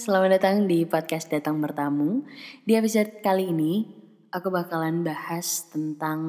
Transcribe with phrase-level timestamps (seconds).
[0.00, 2.24] selamat datang di podcast Datang Bertamu.
[2.64, 3.84] Di episode kali ini,
[4.32, 6.20] aku bakalan bahas tentang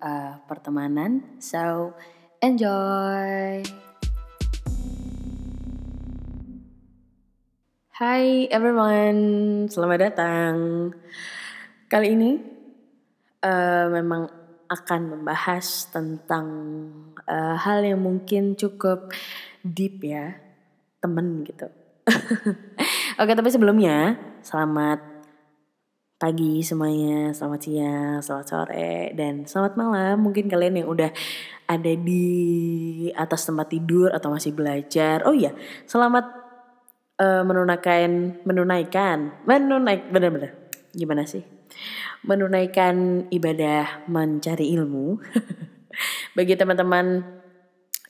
[0.00, 1.36] uh, pertemanan.
[1.36, 1.92] So,
[2.40, 3.60] enjoy!
[7.92, 9.20] Hai everyone,
[9.68, 10.54] selamat datang.
[11.92, 12.40] Kali ini
[13.44, 14.32] uh, memang
[14.72, 16.48] akan membahas tentang
[17.28, 19.12] uh, hal yang mungkin cukup
[19.60, 20.40] deep ya,
[21.04, 21.68] temen gitu
[23.14, 24.98] Oke, tapi sebelumnya selamat
[26.18, 30.18] pagi semuanya, selamat siang, selamat sore, dan selamat malam.
[30.18, 31.14] Mungkin kalian yang udah
[31.70, 32.26] ada di
[33.14, 35.22] atas tempat tidur atau masih belajar.
[35.30, 35.54] Oh iya,
[35.86, 36.26] selamat
[37.22, 40.74] uh, menunaikan, menunaikan, menunaik, bener-bener.
[40.90, 41.46] Gimana sih?
[42.26, 45.22] Menunaikan ibadah mencari ilmu.
[46.36, 47.22] Bagi teman-teman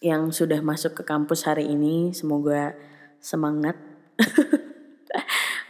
[0.00, 2.72] yang sudah masuk ke kampus hari ini, semoga
[3.20, 3.76] semangat.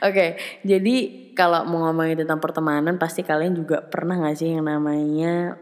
[0.08, 0.96] Oke, jadi
[1.36, 5.56] kalau mau ngomongin tentang pertemanan pasti kalian juga pernah gak sih yang namanya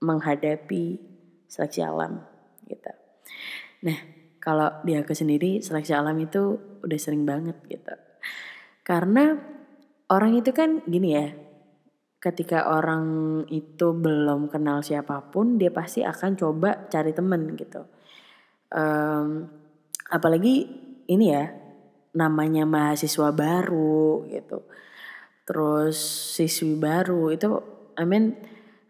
[0.00, 1.00] menghadapi
[1.48, 2.22] seleksi alam
[2.68, 2.92] gitu.
[3.88, 3.98] Nah,
[4.38, 7.94] kalau di aku sendiri seleksi alam itu udah sering banget gitu.
[8.84, 9.36] Karena
[10.08, 11.28] orang itu kan gini ya,
[12.18, 17.84] ketika orang itu belum kenal siapa pun dia pasti akan coba cari temen gitu.
[18.68, 19.48] Um,
[20.12, 20.68] apalagi
[21.08, 21.67] ini ya
[22.16, 24.64] namanya mahasiswa baru gitu.
[25.48, 25.96] Terus
[26.36, 27.48] siswi baru itu
[27.96, 28.36] I mean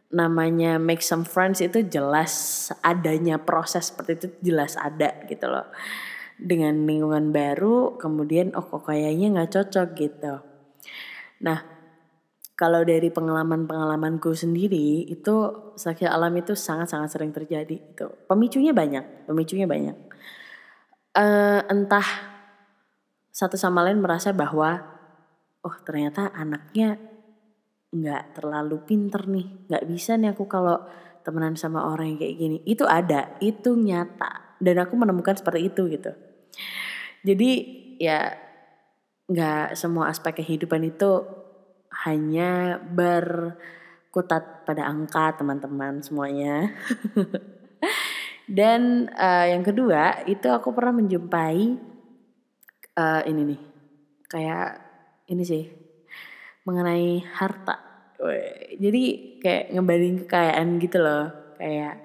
[0.09, 2.33] namanya make some friends itu jelas
[2.81, 5.69] adanya proses seperti itu jelas ada gitu loh.
[6.39, 10.35] Dengan lingkungan baru kemudian oh kok kayaknya nggak cocok gitu.
[11.43, 11.59] Nah
[12.59, 15.35] kalau dari pengalaman-pengalamanku sendiri itu
[15.79, 19.95] sakit alam itu sangat-sangat sering terjadi itu pemicunya banyak pemicunya banyak.
[21.15, 22.38] Uh, entah
[23.39, 24.83] satu sama lain merasa bahwa
[25.63, 26.99] oh ternyata anaknya
[27.95, 29.71] nggak terlalu pinter nih.
[29.71, 30.83] Nggak bisa nih aku kalau
[31.23, 32.59] temenan sama orang yang kayak gini.
[32.67, 34.59] Itu ada itu nyata.
[34.59, 36.11] Dan aku menemukan seperti itu gitu.
[37.23, 37.51] Jadi
[38.03, 38.35] ya
[39.31, 41.23] nggak semua aspek kehidupan itu
[42.03, 46.75] hanya berkutat pada angka teman-teman semuanya.
[48.59, 51.79] Dan uh, yang kedua itu aku pernah menjumpai
[52.99, 53.61] uh, ini nih.
[54.27, 54.69] Kayak
[55.31, 55.65] ini sih.
[56.67, 57.87] Mengenai harta.
[58.75, 59.03] Jadi
[59.39, 61.55] kayak ngebanding kekayaan gitu loh.
[61.57, 62.03] Kayak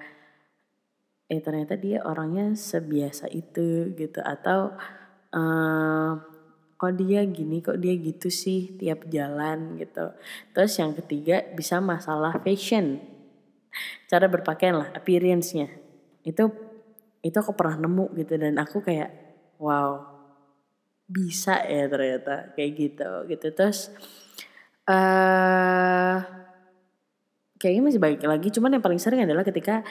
[1.24, 4.22] eh ternyata dia orangnya sebiasa itu gitu.
[4.22, 4.78] Atau
[5.34, 6.12] uh,
[6.74, 10.14] kok dia gini kok dia gitu sih tiap jalan gitu.
[10.54, 13.02] Terus yang ketiga bisa masalah fashion.
[14.06, 15.66] Cara berpakaian lah appearance-nya.
[16.22, 16.54] Itu
[17.20, 18.38] itu aku pernah nemu gitu.
[18.38, 19.10] Dan aku kayak
[19.58, 20.13] wow
[21.04, 23.46] bisa ya ternyata kayak gitu gitu.
[23.52, 23.92] Terus
[24.88, 26.18] uh,
[27.60, 28.48] kayaknya masih baik lagi.
[28.52, 29.84] Cuman yang paling sering adalah ketika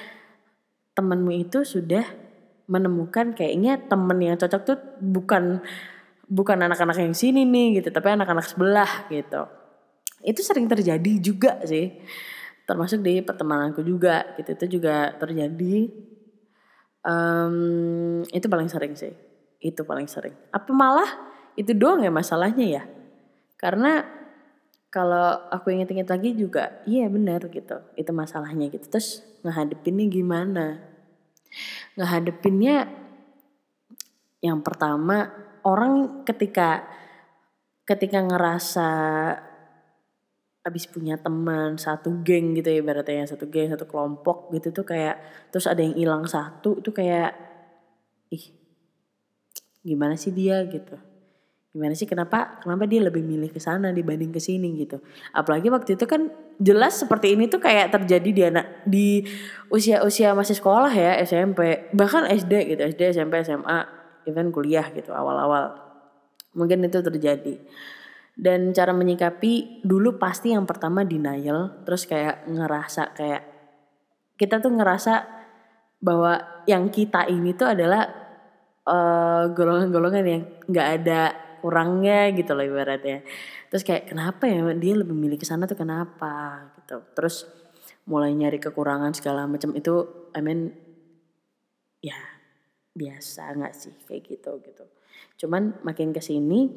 [0.93, 2.05] temenmu itu sudah
[2.69, 5.59] menemukan kayaknya temen yang cocok tuh bukan
[6.31, 9.45] bukan anak-anak yang sini nih gitu tapi anak-anak sebelah gitu.
[10.23, 11.99] Itu sering terjadi juga sih.
[12.63, 14.55] Termasuk di pertemananku juga gitu.
[14.55, 15.91] Itu juga terjadi.
[17.03, 19.32] Um, itu paling sering sih.
[19.63, 20.35] Itu paling sering.
[20.51, 21.07] Apa malah
[21.55, 22.83] itu doang ya masalahnya ya?
[23.55, 24.03] Karena
[24.91, 27.79] kalau aku inget-inget lagi juga, iya benar gitu.
[27.95, 28.85] Itu masalahnya gitu.
[28.91, 30.65] Terus ngehadepinnya gimana?
[31.95, 32.91] Ngehadepinnya
[34.43, 35.31] yang pertama
[35.63, 36.83] orang ketika
[37.87, 38.89] ketika ngerasa
[40.63, 45.19] abis punya teman satu geng gitu ya ibaratnya satu geng satu kelompok gitu tuh kayak
[45.51, 47.42] terus ada yang hilang satu itu kayak
[49.83, 50.95] gimana sih dia gitu.
[51.73, 55.03] Gimana sih kenapa kenapa dia lebih milih ke sana dibanding ke sini gitu.
[55.35, 59.25] Apalagi waktu itu kan jelas seperti ini tuh kayak terjadi di anak di
[59.73, 62.81] usia-usia masih sekolah ya SMP bahkan SD gitu.
[62.93, 63.89] SD SMP SMA
[64.29, 65.75] even kuliah gitu awal-awal.
[66.53, 67.59] Mungkin itu terjadi.
[68.33, 73.43] Dan cara menyikapi dulu pasti yang pertama denial terus kayak ngerasa kayak
[74.37, 75.25] kita tuh ngerasa
[76.01, 78.22] bahwa yang kita ini tuh adalah
[78.87, 81.21] eh, golongan-golongan yang nggak ada
[81.63, 83.23] kurangnya gitu loh ibaratnya.
[83.71, 84.59] Terus kayak kenapa ya?
[84.75, 86.67] Dia lebih milih ke sana tuh kenapa?
[86.77, 86.99] Gitu.
[87.15, 87.47] Terus
[88.03, 90.75] mulai nyari kekurangan segala macam itu I mean
[92.03, 92.19] ya
[92.91, 94.83] biasa nggak sih kayak gitu gitu.
[95.39, 96.67] Cuman makin ke sini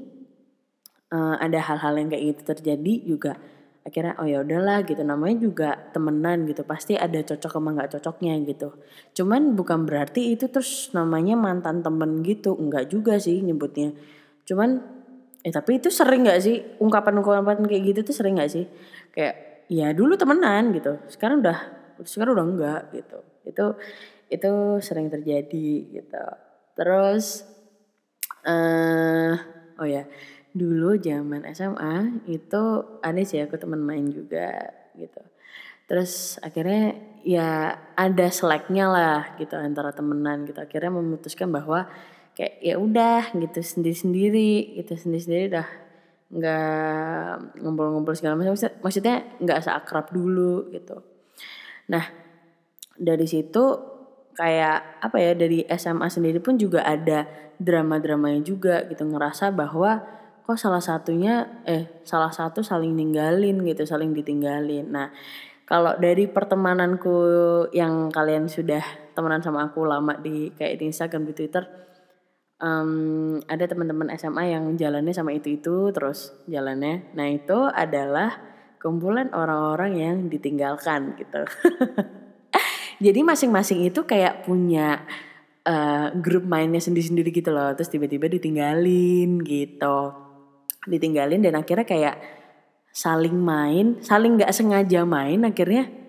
[1.10, 3.32] uh, ada hal-hal yang kayak gitu terjadi juga
[3.86, 5.06] akhirnya oh ya udahlah gitu.
[5.06, 6.66] Namanya juga temenan gitu.
[6.66, 8.74] Pasti ada cocok sama nggak cocoknya gitu.
[9.14, 12.58] Cuman bukan berarti itu terus namanya mantan temen gitu.
[12.58, 13.94] Enggak juga sih nyebutnya.
[14.42, 14.82] Cuman
[15.46, 16.56] eh tapi itu sering nggak sih?
[16.82, 18.66] Ungkapan-ungkapan kayak gitu tuh sering nggak sih?
[19.14, 20.98] Kayak ya dulu temenan gitu.
[21.06, 21.58] Sekarang udah
[22.02, 23.18] sekarang udah enggak gitu.
[23.46, 23.64] Itu
[24.26, 26.24] itu sering terjadi gitu.
[26.74, 27.46] Terus
[28.42, 29.34] eh uh,
[29.78, 30.06] oh ya
[30.56, 32.62] dulu zaman SMA itu
[33.04, 35.20] ada sih aku teman main juga gitu.
[35.86, 40.58] Terus akhirnya ya ada seleknya lah gitu antara temenan gitu.
[40.58, 41.86] Akhirnya memutuskan bahwa
[42.32, 45.68] kayak ya udah gitu sendiri-sendiri gitu sendiri-sendiri dah
[46.26, 48.56] nggak ngumpul-ngumpul segala macam.
[48.56, 51.04] Maksudnya nggak seakrab dulu gitu.
[51.92, 52.08] Nah
[52.96, 53.94] dari situ
[54.32, 57.28] kayak apa ya dari SMA sendiri pun juga ada
[57.62, 59.06] drama-dramanya juga gitu.
[59.06, 60.15] Ngerasa bahwa
[60.46, 65.10] kok salah satunya eh salah satu saling ninggalin gitu saling ditinggalin nah
[65.66, 67.18] kalau dari pertemananku
[67.74, 71.66] yang kalian sudah temenan sama aku lama di kayak di Instagram di Twitter
[72.60, 77.12] um, ada teman-teman SMA yang jalannya sama itu-itu terus jalannya.
[77.16, 78.40] Nah itu adalah
[78.80, 81.42] kumpulan orang-orang yang ditinggalkan gitu.
[83.04, 85.04] Jadi masing-masing itu kayak punya
[85.68, 87.76] uh, grup mainnya sendiri-sendiri gitu loh.
[87.76, 90.25] Terus tiba-tiba ditinggalin gitu.
[90.86, 92.16] Ditinggalin dan akhirnya kayak
[92.94, 96.06] saling main, saling nggak sengaja main akhirnya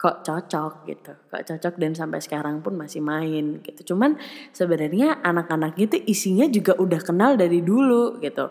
[0.00, 3.92] kok cocok gitu kok cocok dan sampai sekarang pun masih main gitu.
[3.92, 4.16] Cuman
[4.48, 8.48] sebenarnya anak-anak itu isinya juga udah kenal dari dulu gitu.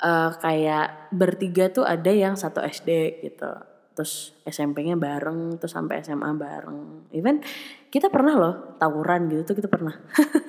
[0.00, 3.52] Uh, kayak bertiga tuh ada yang satu SD gitu
[3.94, 7.12] terus SMP-nya bareng terus sampai SMA bareng.
[7.12, 7.44] Even
[7.92, 9.94] kita pernah loh tawuran gitu tuh kita pernah.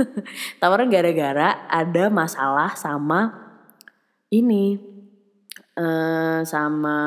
[0.63, 3.44] Tawuran gara-gara ada masalah sama
[4.31, 4.80] ini
[5.77, 6.98] uh, sama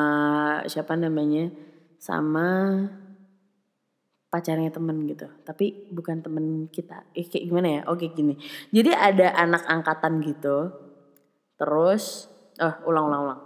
[0.69, 1.51] siapa namanya?
[1.99, 2.47] Sama
[4.29, 5.27] pacarnya temen gitu.
[5.43, 7.09] Tapi bukan temen kita.
[7.17, 7.81] Eh kayak gimana ya?
[7.89, 8.37] Oke gini.
[8.71, 10.71] Jadi ada anak angkatan gitu.
[11.59, 12.29] Terus
[12.61, 13.41] oh ulang ulang ulang.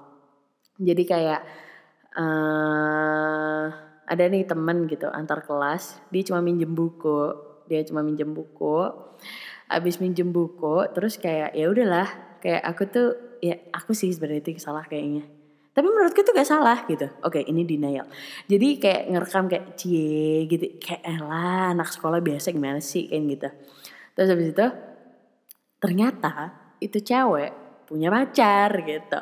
[0.83, 1.41] Jadi kayak
[2.19, 3.65] uh,
[4.05, 6.03] ada nih temen gitu antar kelas.
[6.11, 8.91] Dia cuma minjem buku dia cuma minjem buku
[9.71, 13.09] abis minjem buku terus kayak ya udahlah kayak aku tuh
[13.43, 15.43] ya aku sih sebenarnya itu salah kayaknya
[15.73, 17.09] tapi menurutku itu gak salah gitu.
[17.25, 18.05] Oke, ini denial.
[18.45, 20.77] Jadi kayak ngerekam kayak cie gitu.
[20.77, 23.49] Kayak elah anak sekolah biasa gimana sih kayak gitu.
[24.13, 24.67] Terus habis itu
[25.81, 26.33] ternyata
[26.77, 27.53] itu cewek
[27.89, 29.19] punya pacar gitu.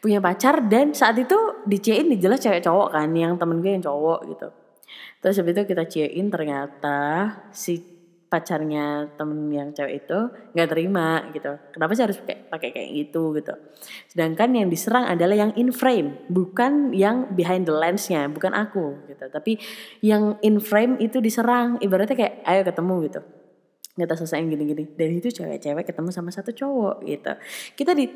[0.00, 1.36] Punya pacar dan saat itu
[1.68, 4.48] diciein jelas cewek cowok kan yang temen gue yang cowok gitu.
[5.22, 6.98] Terus habis itu kita ciein ternyata
[7.54, 7.92] si
[8.32, 10.18] pacarnya temen yang cewek itu
[10.56, 11.52] nggak terima gitu.
[11.68, 13.52] Kenapa sih harus pakai pakai kayak gitu gitu.
[14.08, 19.28] Sedangkan yang diserang adalah yang in frame, bukan yang behind the lensnya, bukan aku gitu.
[19.28, 19.60] Tapi
[20.00, 23.20] yang in frame itu diserang, ibaratnya kayak ayo ketemu gitu.
[23.92, 24.84] Kita selesaiin gini-gini.
[24.96, 27.32] Dan itu cewek-cewek ketemu sama satu cowok gitu.
[27.76, 28.08] Kita di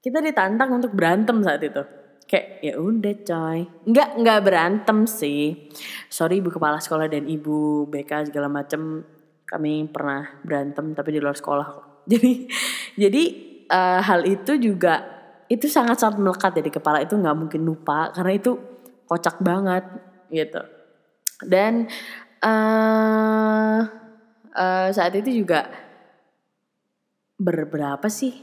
[0.00, 3.58] kita ditantang untuk berantem saat itu kayak ya udah coy.
[3.86, 5.70] Nggak nggak berantem sih.
[6.10, 9.06] Sorry ibu kepala sekolah dan ibu BK segala macem.
[9.46, 11.66] Kami pernah berantem tapi di luar sekolah
[12.10, 12.50] jadi
[12.98, 13.22] jadi
[13.70, 15.06] uh, hal itu juga
[15.46, 16.98] itu sangat sangat melekat ya di kepala.
[17.02, 18.58] Itu nggak mungkin lupa karena itu
[19.06, 19.86] kocak banget
[20.34, 20.60] gitu.
[21.46, 21.86] Dan
[22.42, 23.80] uh,
[24.50, 25.70] uh, saat itu juga
[27.38, 28.34] berberapa sih?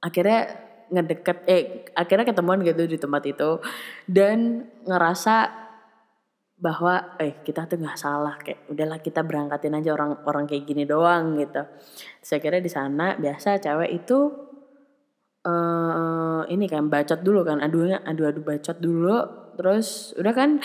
[0.00, 1.62] Akhirnya ngedeket eh
[1.94, 3.62] akhirnya ketemuan gitu di tempat itu.
[4.04, 5.60] Dan ngerasa
[6.60, 10.84] bahwa eh kita tuh nggak salah kayak udahlah kita berangkatin aja orang orang kayak gini
[10.84, 11.64] doang gitu.
[12.20, 14.18] Saya kira di sana biasa cewek itu
[15.48, 19.18] uh, ini kan bacot dulu kan adunya adu adu bacot dulu.
[19.56, 20.60] Terus udah kan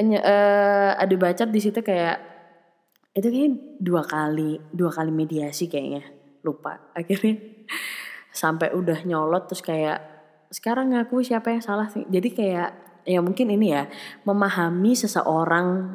[0.00, 2.32] uh, adu bacot di situ kayak
[3.12, 6.00] itu kayak dua kali dua kali mediasi kayaknya
[6.40, 6.80] lupa.
[6.96, 7.36] Akhirnya
[8.34, 10.02] sampai udah nyolot terus kayak
[10.50, 12.02] sekarang ngaku siapa yang salah sih?
[12.10, 12.70] Jadi kayak
[13.06, 13.86] ya mungkin ini ya
[14.26, 15.94] memahami seseorang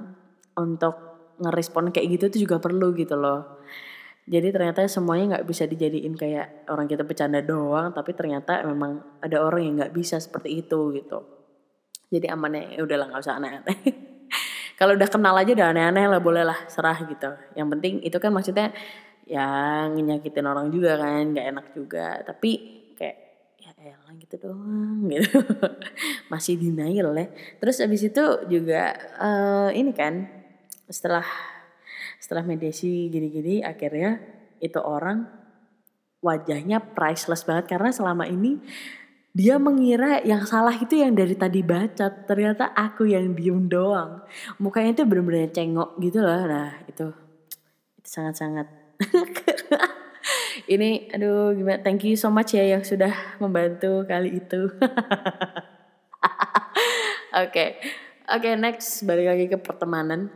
[0.55, 0.95] untuk
[1.39, 3.59] ngerespon kayak gitu itu juga perlu gitu loh.
[4.29, 9.41] Jadi ternyata semuanya nggak bisa dijadiin kayak orang kita bercanda doang tapi ternyata memang ada
[9.41, 11.19] orang yang nggak bisa seperti itu gitu.
[12.09, 13.79] Jadi amannya ya udahlah nggak usah aneh-aneh.
[14.79, 17.31] Kalau udah kenal aja udah aneh-aneh lah boleh lah serah gitu.
[17.57, 18.69] Yang penting itu kan maksudnya
[19.29, 22.19] yang nyakitin orang juga kan nggak enak juga.
[22.25, 22.79] Tapi
[23.79, 25.39] elah gitu doang gitu.
[26.27, 27.27] Masih denial ya.
[27.59, 30.27] Terus abis itu juga uh, ini kan
[30.89, 31.25] setelah
[32.19, 34.19] setelah mediasi gini-gini akhirnya
[34.59, 35.23] itu orang
[36.19, 37.71] wajahnya priceless banget.
[37.71, 38.59] Karena selama ini
[39.31, 44.27] dia mengira yang salah itu yang dari tadi baca ternyata aku yang diem doang.
[44.59, 46.43] Mukanya itu bener-bener cengok gitu loh.
[46.43, 47.07] Nah itu
[48.03, 48.78] sangat-sangat
[50.73, 51.79] ini aduh gimana?
[51.81, 54.67] Thank you so much ya yang sudah membantu kali itu.
[57.29, 57.77] Oke
[58.29, 60.29] oke okay, next balik lagi ke pertemanan.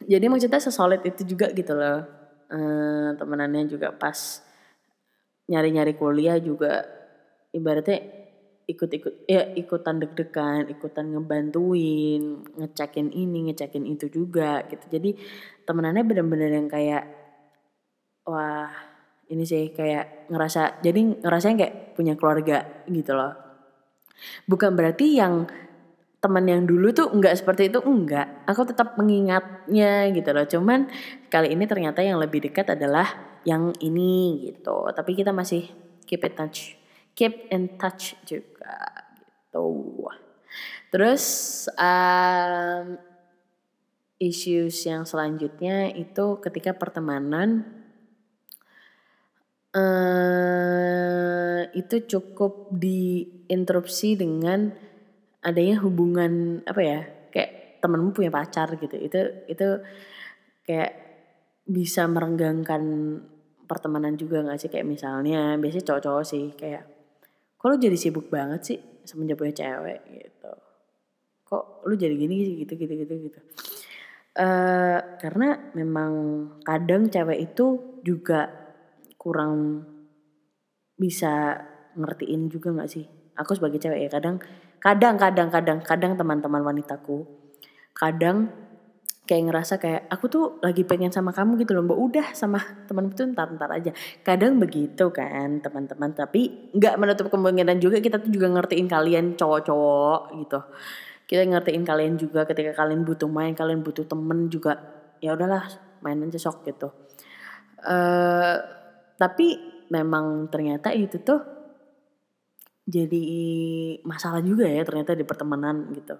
[0.00, 2.04] Jadi maksudnya sesolid itu juga gitu loh.
[2.46, 4.40] Uh, temenannya juga pas
[5.50, 6.86] nyari-nyari kuliah juga
[7.50, 8.02] ibaratnya
[8.66, 14.86] ikut-ikut ya ikutan deg-degan, ikutan ngebantuin, ngecekin ini, ngecekin itu juga gitu.
[14.90, 15.10] Jadi
[15.66, 17.04] temenannya bener-bener yang kayak
[18.26, 18.68] wah
[19.26, 23.34] ini sih kayak ngerasa jadi ngerasain kayak punya keluarga gitu loh.
[24.44, 25.46] Bukan berarti yang
[26.20, 28.42] teman yang dulu tuh enggak seperti itu enggak.
[28.50, 30.46] Aku tetap mengingatnya gitu loh.
[30.46, 30.90] Cuman
[31.30, 34.90] kali ini ternyata yang lebih dekat adalah yang ini gitu.
[34.90, 35.70] Tapi kita masih
[36.06, 40.06] keep in touch keep in touch juga gitu.
[40.92, 41.24] Terus
[41.74, 43.00] um,
[44.20, 47.64] issues yang selanjutnya itu ketika pertemanan
[49.76, 54.72] uh, itu cukup diinterupsi dengan
[55.44, 58.96] adanya hubungan apa ya kayak temenmu punya pacar gitu.
[58.96, 59.68] Itu itu
[60.64, 60.92] kayak
[61.66, 62.82] bisa merenggangkan
[63.66, 64.70] pertemanan juga gak sih?
[64.72, 66.82] Kayak misalnya biasanya cowok-cowok sih kayak
[67.56, 70.00] kok lu jadi sibuk banget sih semenjak punya cewek?
[70.08, 70.52] Gitu.
[71.46, 73.40] Kok lu jadi gini gitu gitu gitu gitu.
[74.36, 76.12] Uh, karena memang
[76.60, 78.65] kadang cewek itu juga
[79.26, 79.82] kurang
[80.94, 81.58] bisa
[81.98, 83.02] ngertiin juga nggak sih?
[83.34, 84.38] Aku sebagai cewek ya kadang
[84.78, 87.26] kadang kadang kadang kadang teman-teman wanitaku
[87.90, 88.54] kadang
[89.26, 91.98] kayak ngerasa kayak aku tuh lagi pengen sama kamu gitu loh mbak.
[91.98, 93.90] Udah sama teman tuh ntar ntar aja.
[94.22, 96.14] Kadang begitu kan teman-teman.
[96.14, 100.60] Tapi nggak menutup kemungkinan juga kita tuh juga ngertiin kalian cowok-cowok gitu.
[101.26, 104.78] Kita ngertiin kalian juga ketika kalian butuh main kalian butuh temen juga
[105.18, 105.66] ya udahlah
[106.06, 106.94] main aja sok gitu.
[107.82, 108.75] Uh,
[109.16, 109.56] tapi
[109.88, 111.40] memang ternyata itu tuh
[112.86, 113.26] jadi
[114.06, 116.14] masalah juga ya ternyata di pertemanan gitu.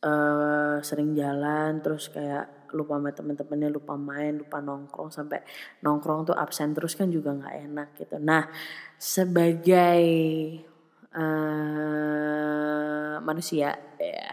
[0.00, 5.44] Uh, sering jalan terus kayak lupa sama temen-temennya lupa main lupa nongkrong sampai
[5.84, 8.16] nongkrong tuh absen terus kan juga nggak enak gitu.
[8.16, 8.48] Nah
[8.96, 10.00] sebagai
[11.12, 12.08] uh,
[13.20, 14.32] manusia ya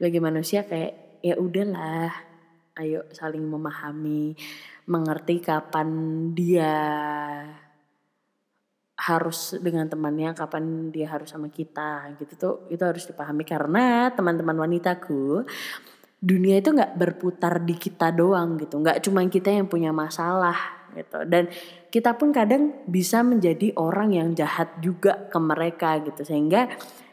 [0.00, 2.08] sebagai manusia kayak ya udahlah
[2.78, 4.32] ayo saling memahami
[4.88, 5.88] mengerti kapan
[6.32, 6.74] dia
[8.98, 13.46] harus dengan temannya kapan dia harus sama kita gitu tuh itu harus dipahami.
[13.46, 15.46] Karena teman-teman wanitaku
[16.18, 18.82] dunia itu nggak berputar di kita doang gitu.
[18.82, 21.22] Nggak cuma kita yang punya masalah gitu.
[21.30, 21.46] Dan
[21.94, 26.26] kita pun kadang bisa menjadi orang yang jahat juga ke mereka gitu.
[26.26, 26.66] Sehingga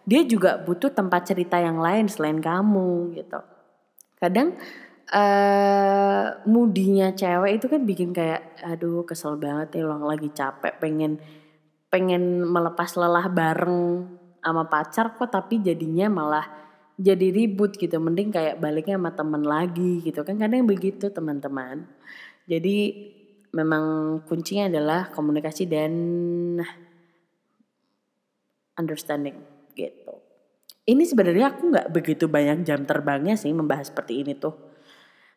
[0.05, 3.39] dia juga butuh tempat cerita yang lain selain kamu gitu.
[4.17, 4.57] Kadang
[5.11, 11.21] uh, mudinya cewek itu kan bikin kayak aduh kesel banget nih lo lagi capek pengen
[11.93, 14.09] pengen melepas lelah bareng
[14.41, 16.45] sama pacar kok tapi jadinya malah
[16.95, 17.99] jadi ribut gitu.
[17.99, 20.39] Mending kayak baliknya sama temen lagi gitu kan.
[20.39, 21.87] Kadang begitu teman-teman.
[22.47, 22.77] Jadi
[23.55, 25.93] memang kuncinya adalah komunikasi dan
[28.75, 29.39] understanding
[29.75, 30.13] gitu.
[30.85, 34.74] Ini sebenarnya aku nggak begitu banyak jam terbangnya sih membahas seperti ini tuh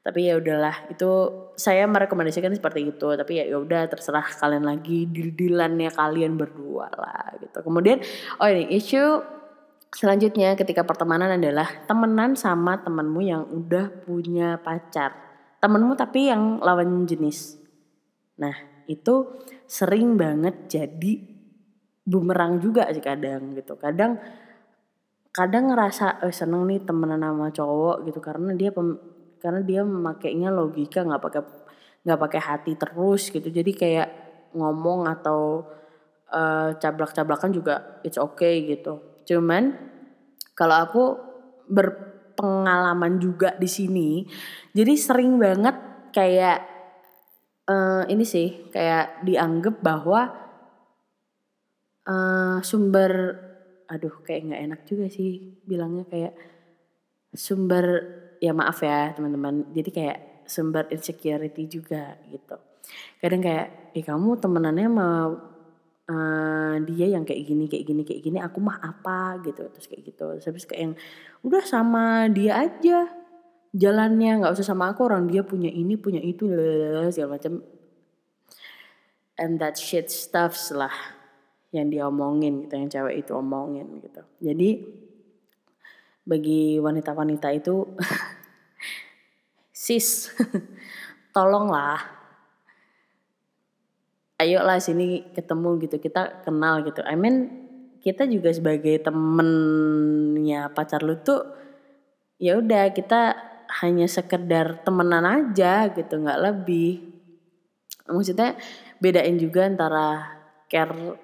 [0.03, 1.11] tapi ya udahlah itu
[1.59, 3.09] saya merekomendasikan seperti itu.
[3.13, 7.59] Tapi ya, ya udah terserah kalian lagi deal-dealannya kalian berdua lah gitu.
[7.61, 8.01] Kemudian
[8.39, 9.21] oh ini isu
[9.93, 15.13] selanjutnya ketika pertemanan adalah temenan sama temenmu yang udah punya pacar.
[15.59, 17.59] Temenmu tapi yang lawan jenis.
[18.39, 18.55] Nah
[18.89, 21.21] itu sering banget jadi
[22.09, 23.77] bumerang juga sih kadang gitu.
[23.77, 24.17] Kadang
[25.35, 28.21] kadang ngerasa oh, seneng nih temenan sama cowok gitu.
[28.25, 31.43] Karena dia pem, karena dia memakainya logika nggak pakai
[32.05, 33.49] nggak pakai hati terus gitu.
[33.49, 34.09] Jadi kayak
[34.55, 35.67] ngomong atau
[36.33, 39.23] uh, cablak-cablakan juga it's okay gitu.
[39.29, 39.77] Cuman
[40.59, 41.05] kalau aku
[41.69, 44.25] berpengalaman juga di sini
[44.73, 45.77] jadi sering banget
[46.11, 46.65] kayak
[47.69, 50.33] uh, ini sih kayak dianggap bahwa
[52.09, 53.37] uh, sumber
[53.89, 56.35] aduh kayak nggak enak juga sih bilangnya kayak
[57.33, 59.71] sumber ya maaf ya teman-teman.
[59.75, 60.19] Jadi kayak
[60.49, 62.57] sumber insecurity juga gitu.
[63.21, 65.09] Kadang kayak eh kamu temenannya sama
[66.09, 69.43] uh, dia yang kayak gini kayak gini kayak gini aku mah apa?
[69.45, 70.25] Gitu terus kayak gitu.
[70.41, 70.95] Terus habis kayak yang
[71.45, 73.13] udah sama dia aja
[73.77, 76.49] jalannya nggak usah sama aku orang dia punya ini punya itu
[77.13, 77.61] segala macam.
[79.39, 80.91] And that shit stuffs lah
[81.71, 84.25] yang dia omongin gitu yang cewek itu omongin gitu.
[84.41, 84.71] Jadi
[86.29, 87.89] bagi wanita-wanita itu
[89.73, 90.29] sis
[91.35, 92.21] tolonglah.
[94.39, 97.01] Ayo lah sini ketemu gitu kita kenal gitu.
[97.03, 97.67] I mean
[97.99, 101.43] kita juga sebagai temennya pacar lu tuh
[102.39, 103.35] ya udah kita
[103.83, 107.03] hanya sekedar temenan aja gitu nggak lebih.
[108.07, 108.55] Maksudnya
[109.03, 110.39] bedain juga antara
[110.71, 111.19] care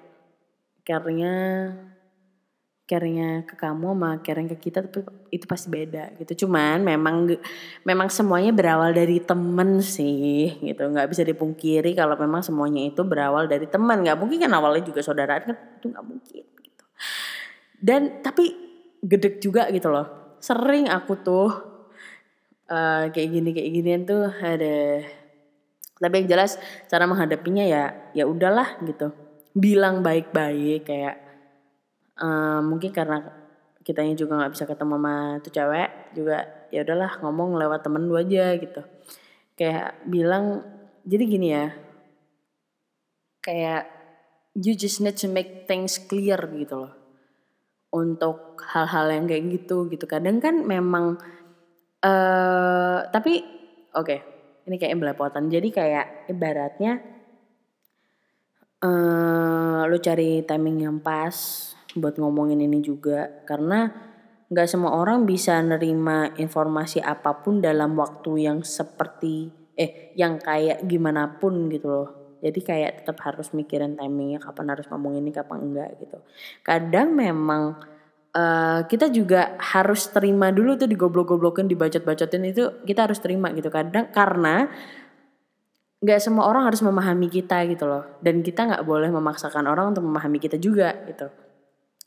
[0.85, 1.33] care-nya
[2.85, 5.01] care-nya ke kamu sama care ke kita itu,
[5.33, 6.45] itu pasti beda gitu.
[6.45, 7.33] Cuman memang
[7.81, 10.85] memang semuanya berawal dari temen sih gitu.
[10.93, 14.05] nggak bisa dipungkiri kalau memang semuanya itu berawal dari teman.
[14.05, 16.83] nggak mungkin kan awalnya juga saudara kan itu nggak mungkin gitu.
[17.81, 18.53] Dan tapi
[19.01, 20.37] gedek juga gitu loh.
[20.37, 21.49] Sering aku tuh
[22.69, 25.01] uh, kayak gini kayak ginian tuh ada
[25.95, 29.09] tapi yang jelas cara menghadapinya ya ya udahlah gitu.
[29.57, 31.24] Bilang baik-baik kayak
[32.19, 33.23] uh, mungkin karena
[33.85, 36.37] kitanya juga nggak bisa ketemu sama tuh cewek juga
[36.73, 38.81] ya udahlah ngomong lewat temen lu aja gitu.
[39.55, 40.65] Kayak bilang
[41.05, 41.65] jadi gini ya
[43.45, 43.83] kayak
[44.57, 46.93] you just need to make things clear gitu loh.
[47.93, 50.09] Untuk hal-hal yang kayak gitu gitu.
[50.09, 51.21] Kadang kan memang
[52.01, 53.45] uh, tapi
[53.93, 54.19] oke okay,
[54.65, 55.47] ini kayak belepotan.
[55.47, 56.99] Jadi kayak ibaratnya
[58.81, 61.35] uh, lu cari timing yang pas
[61.95, 63.43] buat ngomongin ini juga.
[63.47, 63.89] Karena
[64.45, 70.85] nggak semua orang bisa nerima informasi apa pun dalam waktu yang seperti eh yang kayak
[70.85, 72.09] gimana pun gitu loh.
[72.45, 76.21] Jadi kayak tetap harus mikirin timingnya kapan harus ngomong ini kapan enggak gitu.
[76.61, 77.73] Kadang memang
[78.37, 83.73] uh, kita juga harus terima dulu tuh digoblok-goblokin dibacot-bacotin itu kita harus terima gitu.
[83.73, 84.69] Kadang karena
[86.05, 88.21] nggak semua orang harus memahami kita gitu loh.
[88.21, 91.44] Dan kita nggak boleh memaksakan orang untuk memahami kita juga gitu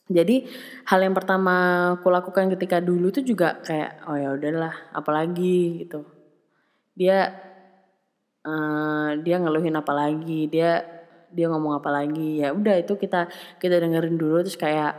[0.08, 0.48] jadi
[0.88, 1.54] hal yang pertama
[2.00, 6.08] aku lakukan ketika dulu tuh juga kayak oh ya udahlah apalagi gitu.
[6.96, 7.28] Dia
[8.48, 10.80] uh, dia ngeluhin apa lagi, dia
[11.28, 12.40] dia ngomong apa lagi.
[12.40, 13.28] Ya udah itu kita
[13.60, 14.96] kita dengerin dulu terus kayak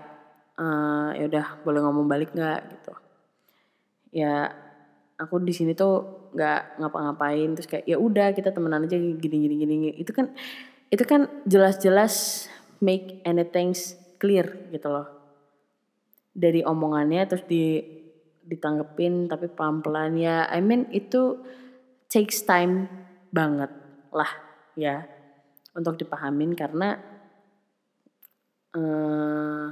[0.62, 2.94] uh, ya udah boleh ngomong balik nggak gitu.
[4.14, 4.54] Ya
[5.18, 9.56] aku di sini tuh nggak ngapa-ngapain terus kayak ya udah kita temenan aja gini gini
[9.58, 10.30] gini itu kan
[10.94, 12.46] itu kan jelas-jelas
[12.78, 13.74] make anything
[14.20, 15.08] clear gitu loh.
[16.36, 17.80] Dari omongannya terus di
[18.44, 20.20] ditanggepin tapi pelan-pelan.
[20.20, 21.42] Ya I mean itu
[22.12, 22.92] takes time
[23.30, 23.70] banget
[24.10, 24.30] lah
[24.74, 25.06] ya
[25.78, 26.98] untuk dipahamin karena
[28.74, 29.70] uh,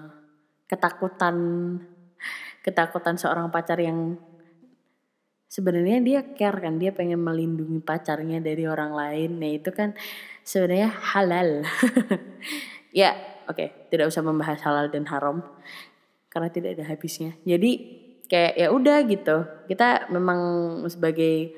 [0.69, 1.35] ketakutan
[2.61, 4.19] ketakutan seorang pacar yang
[5.47, 9.41] sebenarnya dia care kan dia pengen melindungi pacarnya dari orang lain.
[9.41, 9.97] Nah itu kan
[10.45, 11.49] sebenarnya halal.
[12.95, 13.13] Ya
[13.55, 15.39] okay, tidak usah membahas halal dan haram
[16.27, 17.39] karena tidak ada habisnya.
[17.47, 17.71] Jadi
[18.27, 19.37] kayak ya udah gitu.
[19.71, 20.39] Kita memang
[20.91, 21.55] sebagai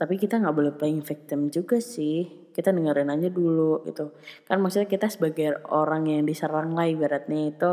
[0.00, 2.48] tapi kita nggak boleh playing victim juga sih.
[2.54, 4.16] Kita dengerin aja dulu gitu.
[4.46, 7.72] Kan maksudnya kita sebagai orang yang diserang lah ibaratnya itu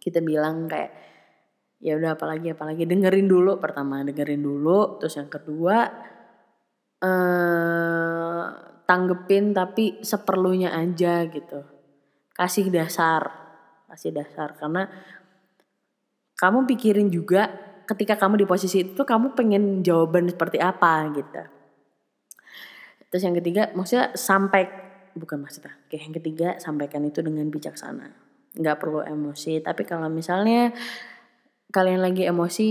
[0.00, 0.90] kita bilang kayak
[1.78, 2.88] ya udah apalagi apalagi.
[2.88, 5.86] Dengerin dulu pertama dengerin dulu terus yang kedua
[6.96, 8.44] eh
[8.86, 11.75] tanggepin tapi seperlunya aja gitu
[12.36, 13.46] kasih dasar
[13.96, 14.52] kasih dasar.
[14.58, 14.84] Karena
[16.36, 17.48] kamu pikirin juga
[17.88, 21.42] ketika kamu di posisi itu kamu pengen jawaban seperti apa gitu.
[23.08, 24.68] Terus yang ketiga maksudnya sampai
[25.16, 28.12] bukan maksudnya kayak yang ketiga sampaikan itu dengan bijaksana.
[28.52, 30.76] Nggak perlu emosi tapi kalau misalnya
[31.72, 32.68] kalian lagi emosi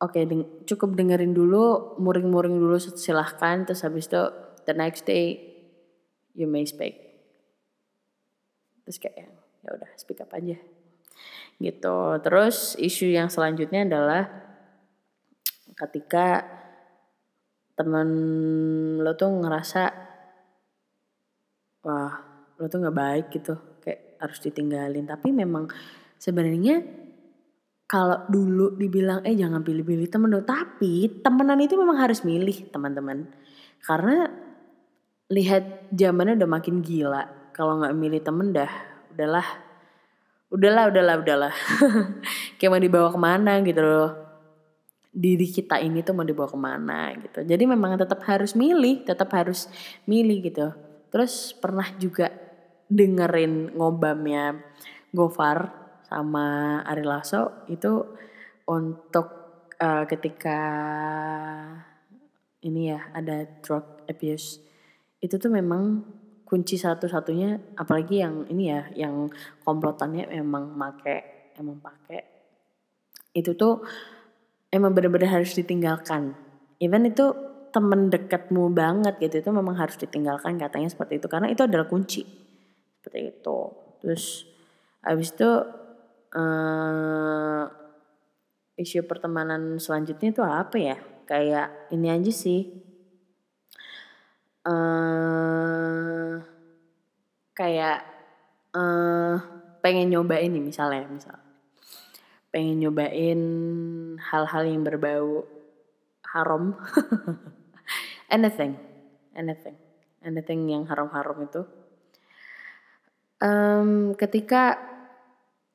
[0.00, 3.68] oke okay, deng cukup dengerin dulu muring-muring dulu silahkan.
[3.68, 4.22] Terus habis itu
[4.64, 5.36] the next day
[6.32, 7.11] you may speak
[8.82, 9.30] terus kayak
[9.62, 10.58] ya udah speak up aja.
[11.62, 11.98] Gitu.
[12.22, 14.22] Terus isu yang selanjutnya adalah
[15.72, 16.42] ketika
[17.72, 18.08] temen
[19.00, 19.82] lo tuh ngerasa
[21.86, 22.14] wah
[22.58, 23.54] lo tuh nggak baik gitu.
[23.78, 25.06] Kayak harus ditinggalin.
[25.06, 25.70] Tapi memang
[26.18, 26.82] sebenarnya
[27.86, 33.30] kalau dulu dibilang eh jangan pilih-pilih temen lo tapi temenan itu memang harus milih teman-teman.
[33.82, 34.26] Karena
[35.30, 38.72] lihat zamannya udah makin gila kalau nggak milih temen dah
[39.12, 39.48] udahlah.
[40.52, 41.54] Udahlah udahlah udahlah.
[42.60, 44.10] Kayak mau dibawa ke mana gitu loh.
[45.12, 47.44] Diri kita ini tuh mau dibawa ke mana gitu.
[47.44, 49.68] Jadi memang tetap harus milih tetap harus
[50.08, 50.72] milih gitu.
[51.12, 52.32] Terus pernah juga
[52.88, 54.56] dengerin ngobamnya
[55.12, 55.68] Gofar
[56.08, 58.04] sama Ari Lasso itu
[58.68, 59.26] untuk
[59.76, 60.60] uh, ketika
[62.64, 64.60] ini ya ada drug abuse.
[65.20, 66.04] Itu tuh memang
[66.52, 69.32] kunci satu-satunya apalagi yang ini ya yang
[69.64, 72.20] komplotannya emang make emang pakai
[73.32, 73.80] itu tuh
[74.68, 76.36] emang bener-bener harus ditinggalkan.
[76.76, 77.32] Even itu
[77.72, 82.24] temen dekatmu banget gitu itu memang harus ditinggalkan katanya seperti itu karena itu adalah kunci.
[83.00, 83.58] Seperti itu.
[84.04, 84.44] Terus
[85.00, 85.50] abis itu
[86.36, 87.64] uh,
[88.76, 90.96] isu pertemanan selanjutnya itu apa ya?
[91.24, 92.91] Kayak ini aja sih
[94.66, 96.32] uh,
[97.54, 97.98] kayak
[98.74, 99.36] uh,
[99.82, 101.38] pengen nyobain nih misalnya misal.
[102.52, 103.40] Pengen nyobain
[104.20, 105.46] hal-hal yang berbau
[106.26, 106.76] haram.
[108.32, 108.92] Anything
[109.36, 109.76] anything
[110.22, 111.62] anything yang haram-haram itu.
[113.42, 114.78] Um, ketika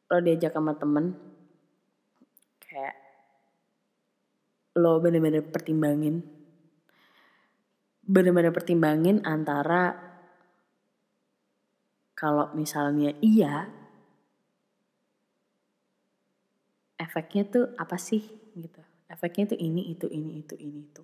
[0.08, 1.19] lo diajak sama temen
[2.63, 2.95] kayak
[4.80, 6.23] lo bener-bener pertimbangin
[8.08, 9.91] bener-bener pertimbangin antara
[12.15, 13.67] kalau misalnya iya
[16.98, 18.24] efeknya tuh apa sih
[18.58, 18.82] gitu.
[19.12, 21.04] Efeknya tuh ini itu ini itu ini itu.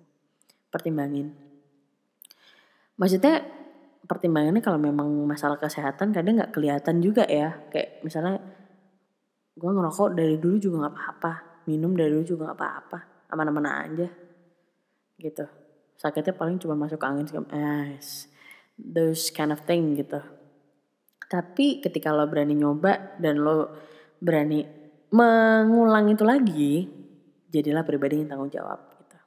[0.72, 1.30] Pertimbangin.
[2.98, 3.46] Maksudnya
[4.04, 7.62] pertimbangannya kalau memang masalah kesehatan kadang nggak kelihatan juga ya.
[7.70, 8.42] Kayak misalnya
[9.54, 11.32] gue ngerokok dari dulu juga nggak apa-apa.
[11.70, 12.98] Minum dari dulu juga nggak apa-apa.
[13.30, 14.08] Aman-aman aja.
[15.14, 15.63] Gitu
[15.98, 17.98] sakitnya paling cuma masuk angin segala eh,
[18.78, 20.20] those kind of thing gitu
[21.28, 23.72] tapi ketika lo berani nyoba dan lo
[24.20, 24.64] berani
[25.14, 26.86] mengulang itu lagi
[27.54, 29.18] jadilah pribadi yang tanggung jawab gitu.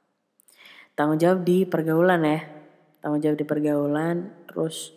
[0.92, 2.40] Tanggung jawab di pergaulan ya.
[3.00, 4.92] Tanggung jawab di pergaulan terus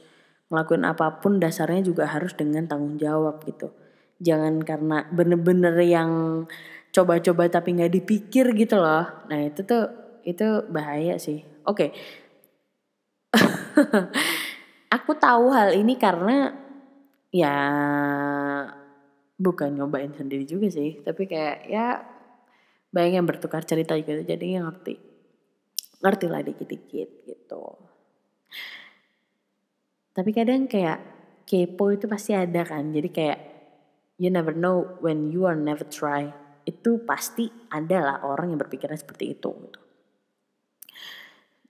[0.52, 3.72] ngelakuin apa pun dasarnya juga harus dengan tanggung jawab gitu.
[4.20, 6.44] Jangan karena bener-bener yang
[6.92, 9.08] coba-coba tapi nggak dipikir gitu loh.
[9.32, 9.88] Nah itu tuh
[10.24, 11.46] itu bahaya sih.
[11.66, 11.90] Oke.
[11.90, 11.90] Okay.
[15.02, 16.52] Aku tahu hal ini karena
[17.32, 17.56] ya
[19.40, 22.12] bukan nyobain sendiri juga sih, tapi kayak ya
[22.92, 25.00] banyak yang bertukar cerita gitu jadi ngerti
[26.04, 27.64] ngerti lah dikit-dikit gitu
[30.12, 31.00] tapi kadang kayak
[31.48, 33.40] kepo itu pasti ada kan jadi kayak
[34.20, 36.28] you never know when you are never try
[36.68, 39.81] itu pasti ada lah orang yang berpikiran seperti itu gitu.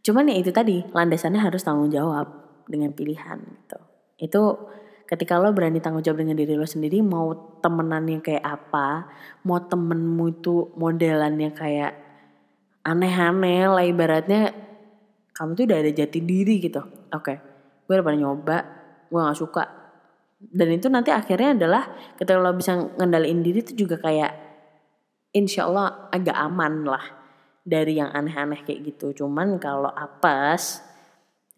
[0.02, 2.26] Cuman ya itu tadi landasannya harus tanggung jawab
[2.66, 3.80] dengan pilihan gitu.
[4.18, 4.42] Itu
[5.06, 9.12] ketika lo berani tanggung jawab dengan diri lo sendiri mau temenannya kayak apa
[9.44, 11.94] mau temenmu itu modelannya kayak
[12.82, 14.56] aneh-aneh lah ibaratnya
[15.36, 16.82] kamu tuh udah ada jati diri gitu.
[17.14, 17.38] Oke okay,
[17.86, 18.58] gue udah pernah nyoba
[19.12, 19.64] gue gak suka.
[20.42, 21.84] Dan itu nanti akhirnya adalah
[22.18, 24.34] ketika lo bisa ngendaliin diri itu juga kayak
[25.38, 27.21] insya Allah agak aman lah
[27.62, 29.24] dari yang aneh-aneh kayak gitu.
[29.24, 30.82] Cuman kalau apes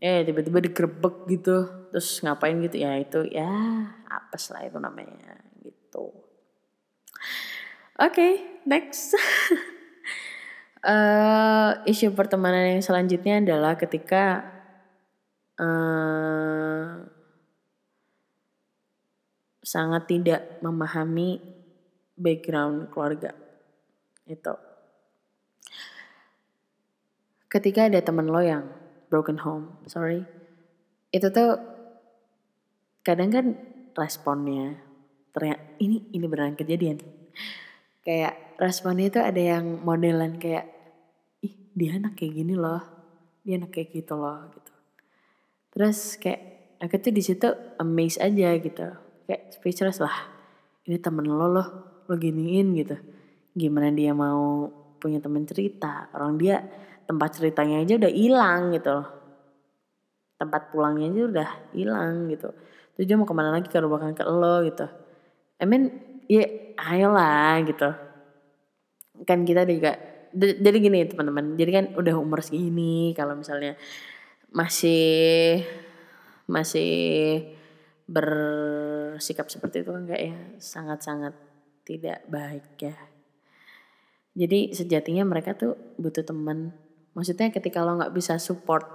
[0.03, 3.47] eh tiba-tiba digerebek gitu terus ngapain gitu ya itu ya
[4.11, 6.11] apes lah itu namanya gitu.
[7.95, 8.33] Oke okay,
[8.67, 9.15] next.
[10.83, 14.43] Uh, isu pertemanan yang selanjutnya adalah ketika
[15.55, 17.07] uh,
[19.63, 21.39] sangat tidak memahami
[22.19, 23.31] background keluarga
[24.27, 24.72] itu
[27.53, 28.65] ketika ada temen lo yang
[29.13, 30.25] broken home, sorry.
[31.13, 31.61] Itu tuh
[33.05, 33.45] kadang kan
[33.93, 34.81] responnya
[35.29, 36.97] ternyata ini ini beneran kejadian.
[38.01, 40.65] Kayak responnya itu ada yang modelan kayak
[41.45, 42.81] ih dia anak kayak gini loh,
[43.45, 44.73] dia anak kayak gitu loh gitu.
[45.77, 46.41] Terus kayak
[46.81, 48.87] aku tuh di situ amazed aja gitu,
[49.29, 50.33] kayak speechless lah.
[50.89, 51.67] Ini temen lo loh,
[52.09, 52.97] lo giniin gitu.
[53.53, 56.57] Gimana dia mau punya temen cerita, orang dia
[57.03, 59.07] tempat ceritanya aja udah hilang gitu loh.
[60.39, 62.49] Tempat pulangnya aja udah hilang gitu.
[62.95, 64.85] Terus dia mau ke mana lagi kalau bahkan ke lo gitu.
[65.59, 65.91] I mean
[66.27, 66.43] ya
[66.77, 67.89] ayolah gitu.
[69.23, 69.95] Kan kita juga
[70.33, 73.77] jadi gini teman-teman jadi kan udah umur segini kalau misalnya
[74.49, 75.61] masih
[76.49, 76.91] masih
[78.09, 80.35] bersikap seperti itu kan kayak ya?
[80.59, 81.33] Sangat-sangat
[81.83, 82.95] tidak baik ya.
[84.33, 86.73] Jadi sejatinya mereka tuh butuh teman
[87.13, 88.85] Maksudnya ketika lo nggak bisa support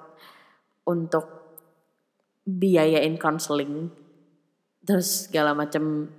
[0.87, 1.27] untuk
[2.43, 3.93] biayain counseling,
[4.83, 6.11] terus segala macam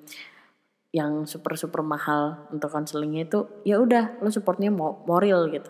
[0.89, 5.69] yang super super mahal untuk counselingnya itu ya udah lo supportnya moral gitu.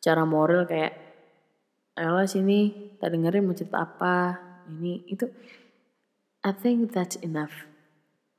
[0.00, 0.96] Secara moral kayak
[1.96, 4.40] ayolah sini tak dengerin mau cerita apa
[4.72, 5.28] ini itu
[6.40, 7.52] I think that's enough.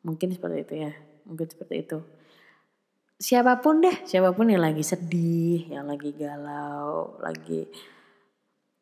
[0.01, 0.93] Mungkin seperti itu ya
[1.27, 1.99] mungkin seperti itu
[3.17, 7.65] siapa pun deh, siapa pun yang lagi sedih, yang lagi galau, lagi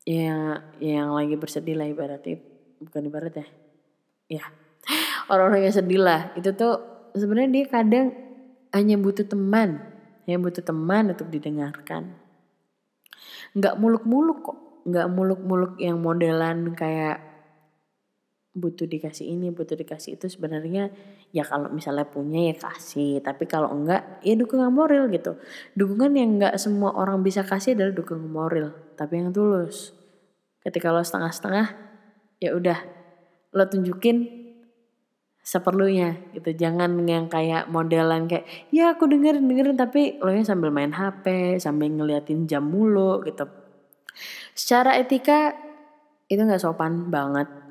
[0.06, 2.38] ya yang lagi bersedih lah ibaratnya
[2.84, 3.48] bukan ibarat ya.
[4.30, 4.45] Ya.
[5.32, 6.78] Orang-orang yang sedih lah, itu tuh
[7.17, 8.08] sebenarnya dia kadang
[8.76, 9.82] hanya butuh teman,
[10.28, 12.21] hanya butuh teman untuk didengarkan.
[13.56, 17.35] nggak muluk-muluk kok nggak muluk-muluk yang modelan kayak
[18.56, 20.88] butuh dikasih ini butuh dikasih itu sebenarnya
[21.36, 25.36] ya kalau misalnya punya ya kasih tapi kalau enggak ya dukungan moral gitu.
[25.76, 29.91] Dukungan yang enggak semua orang bisa kasih adalah dukungan moral tapi yang tulus.
[30.63, 31.68] Ketika lo setengah-setengah
[32.39, 32.80] ya udah
[33.52, 34.24] lo tunjukin
[35.44, 36.56] seperlunya gitu.
[36.56, 41.60] Jangan yang kayak modelan kayak ya aku dengerin dengerin tapi lo nya sambil main HP
[41.60, 43.44] sambil ngeliatin jam mulu gitu.
[44.56, 45.52] Secara etika
[46.32, 47.64] itu nggak sopan banget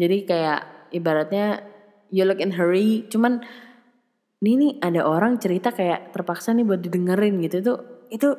[0.00, 0.60] jadi kayak
[0.96, 1.60] ibaratnya
[2.08, 3.44] you look in hurry cuman
[4.40, 8.32] ini nih ada orang cerita kayak terpaksa nih buat didengerin gitu tuh itu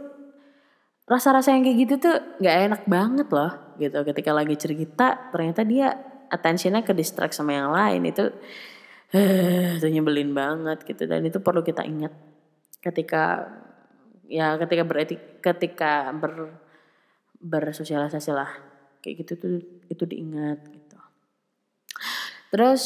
[1.05, 3.99] rasa-rasa yang kayak gitu tuh nggak enak banget loh gitu.
[4.01, 5.93] Ketika lagi cerita ternyata dia
[6.31, 8.25] attentionnya ke distract sama yang lain itu
[9.13, 11.03] uh, itu nyebelin banget gitu.
[11.05, 12.15] Dan itu perlu kita ingat.
[12.81, 13.45] Ketika
[14.31, 16.55] ya ketika beretik ketika ber
[17.41, 18.49] bersosialisasi lah
[19.03, 19.53] kayak gitu tuh
[19.89, 20.80] itu diingat
[22.51, 22.83] Terus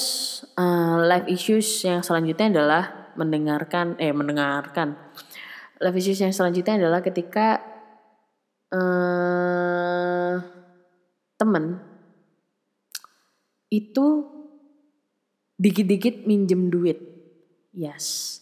[0.61, 2.83] uh, life issues yang selanjutnya adalah
[3.17, 4.93] mendengarkan eh mendengarkan.
[5.81, 7.65] Life issues yang selanjutnya adalah ketika
[8.69, 10.37] uh,
[11.41, 11.81] temen
[13.73, 14.29] itu
[15.57, 17.01] dikit-dikit minjem duit.
[17.73, 18.39] Yes.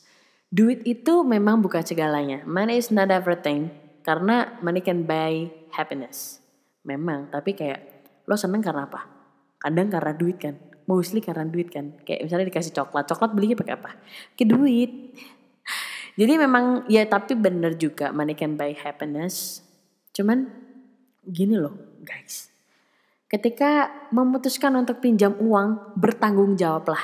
[0.52, 2.44] Duit itu memang bukan segalanya.
[2.44, 3.72] Money is not everything.
[4.04, 6.44] Karena money can buy happiness.
[6.84, 7.80] Memang, tapi kayak
[8.28, 9.08] lo seneng karena apa?
[9.56, 11.96] Kadang karena duit kan mostly karena duit kan.
[12.04, 13.92] Kayak misalnya dikasih coklat coklat belinya pakai apa?
[14.36, 14.92] Ke duit.
[16.20, 19.66] Jadi memang ya tapi bener juga money can buy happiness.
[20.14, 20.50] Cuman
[21.26, 22.54] gini loh guys.
[23.32, 27.02] Ketika memutuskan untuk pinjam uang bertanggung jawablah.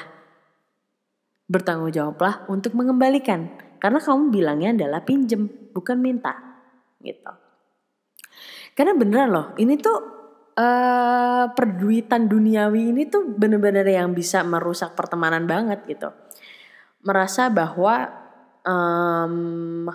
[1.50, 3.50] Bertanggung jawablah untuk mengembalikan.
[3.82, 6.38] Karena kamu bilangnya adalah pinjem bukan minta.
[7.02, 7.34] Gitu.
[8.78, 10.18] Karena beneran loh ini tuh
[10.60, 16.12] uh, perduitan duniawi ini tuh bener-bener yang bisa merusak pertemanan banget gitu.
[17.08, 18.12] Merasa bahwa
[18.67, 19.88] um,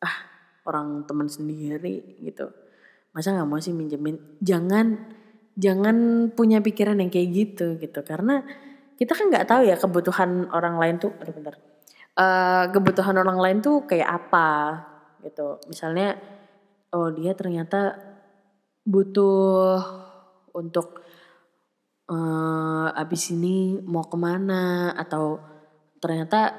[0.00, 0.16] ah
[0.64, 2.48] orang teman sendiri gitu.
[3.12, 4.40] Masa nggak mau sih minjemin?
[4.40, 4.96] Jangan
[5.54, 8.42] jangan punya pikiran yang kayak gitu gitu karena
[8.98, 11.54] kita kan nggak tahu ya kebutuhan orang lain tuh aduh bentar
[12.18, 14.82] uh, kebutuhan orang lain tuh kayak apa
[15.22, 16.18] gitu misalnya
[16.90, 18.13] oh dia ternyata
[18.84, 19.80] butuh
[20.52, 21.02] untuk
[22.08, 25.40] uh, abis ini mau ke mana atau
[25.98, 26.52] ternyata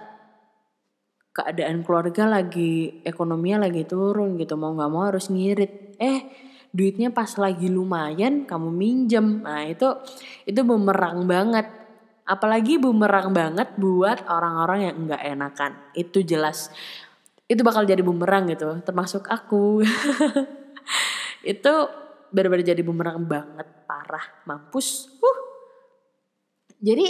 [1.35, 5.99] keadaan keluarga lagi ekonominya lagi turun gitu mau nggak mau harus ngirit.
[5.99, 6.19] Eh
[6.71, 9.43] duitnya pas lagi lumayan kamu minjem.
[9.43, 9.99] Nah itu
[10.47, 11.67] itu bumerang banget.
[12.25, 15.71] Apalagi bumerang banget buat orang-orang yang nggak enakan.
[15.93, 16.73] Itu jelas.
[17.45, 19.85] Itu bakal jadi bumerang gitu termasuk aku.
[21.45, 22.04] Itu
[22.35, 25.07] benar-benar jadi bumerang banget parah mampus.
[25.23, 25.39] Uh
[26.83, 27.07] jadi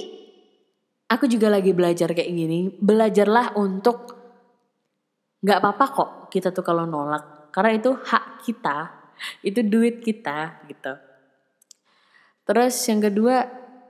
[1.10, 4.14] aku juga lagi belajar kayak gini belajarlah untuk
[5.42, 7.50] nggak apa-apa kok kita tuh kalau nolak.
[7.50, 8.78] Karena itu hak kita
[9.42, 10.94] itu duit kita gitu.
[12.46, 13.48] Terus yang kedua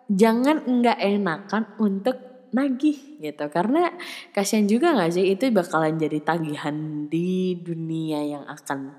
[0.08, 2.16] jangan nggak enakan untuk
[2.56, 3.46] nagih gitu.
[3.52, 3.92] Karena
[4.32, 8.96] kasihan juga nggak sih itu bakalan jadi tagihan di dunia yang akan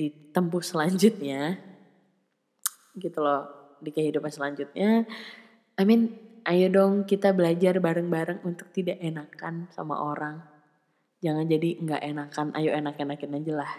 [0.00, 1.60] ditempuh selanjutnya
[2.96, 5.04] gitu loh di kehidupan selanjutnya.
[5.76, 6.16] I mean
[6.48, 10.40] ayo dong kita belajar bareng-bareng untuk tidak enakan sama orang.
[11.20, 13.72] Jangan jadi nggak enakan ayo enak-enakin aja lah.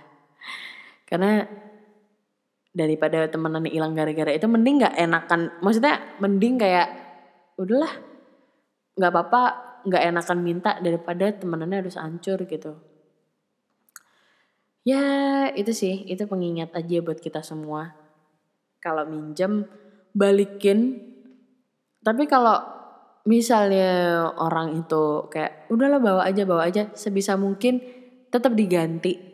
[1.10, 1.42] Karena
[2.72, 5.42] daripada temenan hilang gara-gara itu mending nggak enakan.
[5.66, 6.88] Maksudnya mending kayak
[7.58, 7.94] udahlah
[8.96, 9.42] nggak apa-apa
[9.90, 12.91] nggak enakan minta daripada temenannya harus hancur gitu
[14.82, 15.06] Ya
[15.54, 17.94] itu sih, itu pengingat aja buat kita semua.
[18.82, 19.70] Kalau minjem
[20.18, 20.98] balikin.
[22.02, 22.58] Tapi kalau
[23.30, 26.90] misalnya orang itu kayak udahlah bawa aja bawa aja.
[26.98, 27.78] Sebisa mungkin
[28.34, 29.30] tetap diganti.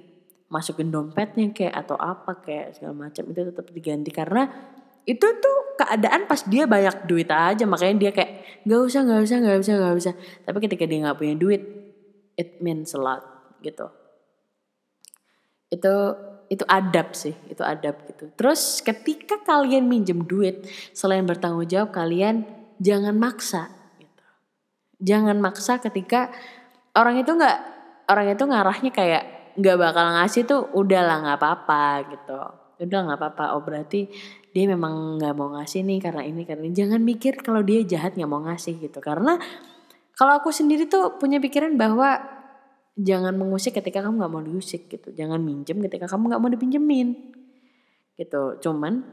[0.52, 4.12] Masukin dompetnya kayak atau apa kayak segala macam itu tetap diganti.
[4.12, 4.44] Karena
[5.08, 7.64] itu tuh keadaan pas dia banyak duit aja.
[7.64, 10.14] Makanya dia kayak nggak usah nggak usah nggak usah nggak usah.
[10.44, 11.64] Tapi ketika dia nggak punya duit
[12.38, 13.24] it means a lot
[13.66, 13.90] gitu
[15.68, 15.94] itu
[16.48, 18.32] itu adab sih itu adab gitu.
[18.40, 20.64] Terus ketika kalian minjem duit
[20.96, 22.48] selain bertanggung jawab kalian
[22.80, 23.68] jangan maksa
[24.00, 24.26] gitu.
[25.04, 26.32] Jangan maksa ketika
[26.96, 27.58] orang itu nggak
[28.08, 29.24] orang itu ngarahnya kayak
[29.60, 32.40] nggak bakal ngasih tuh udahlah nggak apa-apa gitu.
[32.88, 33.46] Udah nggak apa-apa.
[33.60, 34.08] Oh berarti
[34.56, 36.76] dia memang nggak mau ngasih nih karena ini karena ini.
[36.78, 39.04] Jangan mikir kalau dia jahat nggak mau ngasih gitu.
[39.04, 39.36] Karena
[40.16, 42.37] kalau aku sendiri tuh punya pikiran bahwa
[42.98, 45.14] jangan mengusik ketika kamu nggak mau diusik gitu.
[45.14, 47.08] Jangan minjem ketika kamu nggak mau dipinjemin.
[48.18, 48.44] Gitu.
[48.66, 49.06] Cuman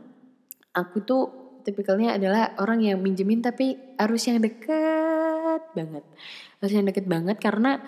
[0.73, 1.23] aku tuh
[1.65, 6.05] tipikalnya adalah orang yang minjemin tapi harus yang deket banget.
[6.65, 7.85] Harus yang deket banget karena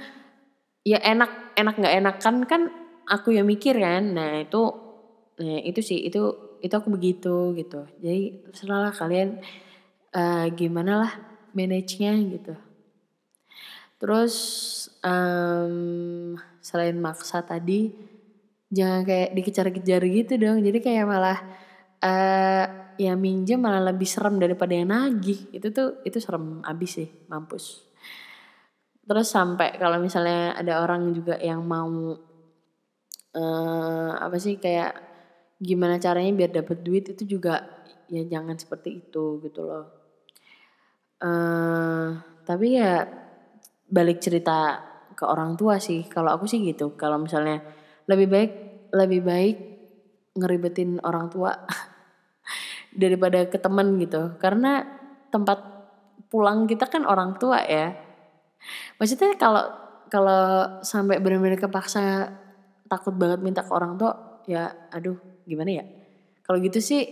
[0.85, 2.62] ya enak enak nggak enakan kan
[3.09, 4.12] aku yang mikir kan.
[4.12, 4.62] Nah itu
[5.40, 6.04] nah itu sih.
[6.04, 7.88] Itu itu aku begitu gitu.
[8.04, 9.28] Jadi selalu kalian
[10.12, 11.12] uh, gimana lah
[11.56, 12.65] manage-nya gitu
[13.96, 14.35] terus
[15.00, 17.94] um, selain maksa tadi
[18.70, 20.59] jangan kayak dikejar-kejar gitu dong.
[20.62, 21.38] Jadi kayak malah
[22.02, 22.64] uh,
[22.96, 25.48] ya minjem malah lebih serem daripada yang nagih.
[25.54, 27.87] Itu tuh itu serem abis sih mampus.
[29.06, 32.18] Terus sampai kalau misalnya ada orang juga yang mau
[33.38, 34.98] uh, apa sih kayak
[35.56, 37.64] gimana caranya biar dapat duit itu juga
[38.11, 39.87] ya jangan seperti itu gitu loh.
[41.16, 43.09] Uh, tapi ya
[43.87, 44.83] balik cerita
[45.16, 46.05] ke orang tua sih.
[46.07, 46.94] Kalau aku sih gitu.
[46.99, 47.62] Kalau misalnya
[48.07, 48.53] lebih baik
[48.94, 49.57] lebih baik
[50.37, 51.57] ngeribetin orang tua
[53.01, 54.37] daripada ke teman gitu.
[54.37, 54.85] Karena
[55.33, 55.59] tempat
[56.29, 57.96] pulang kita kan orang tua ya.
[59.01, 59.64] Maksudnya kalau
[60.07, 60.44] kalau
[60.87, 62.31] sampai benar-benar kepaksa
[62.87, 65.18] takut banget minta ke orang tua ya aduh
[65.49, 65.85] gimana ya?
[66.46, 67.03] Kalau gitu sih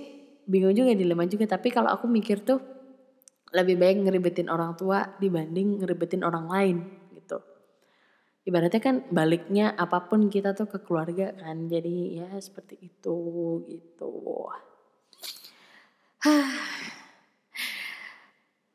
[0.46, 1.48] bingung juga dilema juga.
[1.48, 2.60] Tapi kalau aku mikir tuh
[3.54, 6.76] lebih baik ngeribetin orang tua dibanding ngeribetin orang lain
[8.44, 13.16] ibaratnya kan baliknya apa pun kita tuh ke keluarga kan jadi ya seperti itu
[13.64, 14.12] gitu.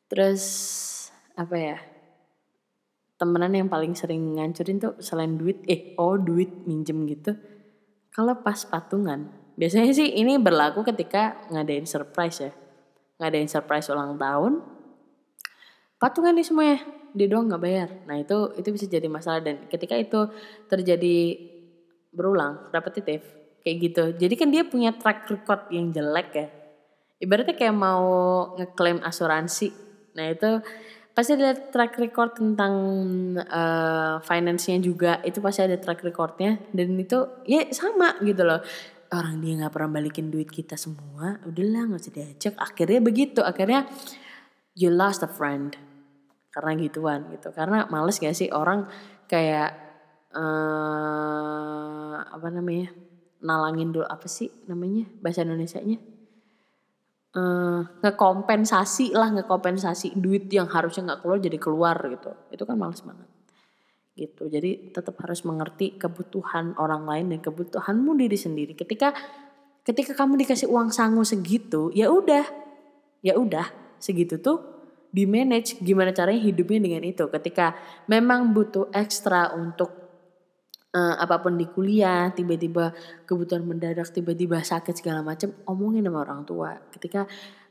[0.09, 0.43] Terus
[1.37, 1.77] apa ya
[3.21, 7.37] temenan yang paling sering ngancurin tuh selain duit eh oh duit minjem gitu
[8.09, 9.29] kalau pas patungan.
[9.59, 12.51] Biasanya sih ini berlaku ketika ngadain surprise ya
[13.19, 14.79] ngadain surprise ulang tahun
[15.99, 16.79] patungan nih semuanya.
[17.11, 17.89] Dia doang nggak bayar.
[18.07, 19.43] Nah itu itu bisa jadi masalah.
[19.43, 20.31] Dan ketika itu
[20.71, 21.17] terjadi
[22.09, 23.21] berulang repetitif
[23.61, 24.03] kayak gitu.
[24.15, 26.47] Jadi kan dia punya track record yang jelek ya.
[27.19, 28.07] Ibaratnya kayak mau
[28.55, 29.75] ngeklaim asuransi.
[30.15, 30.63] Nah itu
[31.11, 32.73] pasti ada track record tentang
[33.43, 35.19] uh, finance-nya juga.
[35.27, 36.63] Itu pasti ada track recordnya.
[36.71, 38.63] Dan itu ya sama gitu loh
[39.09, 42.53] orang dia nggak pernah balikin duit kita semua udahlah nggak usah diajak.
[42.57, 43.89] Akhirnya begitu akhirnya
[44.77, 45.75] you lost a friend.
[46.49, 47.53] Karena gituan gitu.
[47.53, 48.89] Karena males gak sih orang
[49.29, 49.69] kayak
[50.33, 52.89] uh, apa namanya
[53.45, 56.01] nalangin dulu apa sih namanya bahasa Indonesia nya
[57.37, 62.31] uh, ngekompensasi lah ngekompensasi duit yang harusnya nggak keluar jadi keluar gitu.
[62.51, 63.38] Itu kan males banget
[64.19, 64.51] gitu.
[64.51, 68.75] Jadi tetap harus mengerti kebutuhan orang lain dan kebutuhanmu diri sendiri.
[68.75, 69.15] Ketika
[69.87, 72.43] ketika kamu dikasih uang sangu segitu ya udah
[73.23, 74.59] ya udah segitu tuh
[75.09, 77.23] di manage gimana caranya hidupnya dengan itu.
[77.31, 77.79] Ketika
[78.11, 79.89] memang butuh ekstra untuk
[80.93, 82.93] uh, apa pun di kuliah tiba-tiba
[83.25, 86.77] kebutuhan mendadak tiba-tiba sakit segala macam omongin sama orang tua.
[86.93, 87.25] Ketika